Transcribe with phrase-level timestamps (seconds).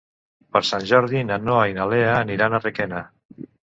[0.55, 3.09] Per Sant Jordi na Noa i na Lea aniran a Requena.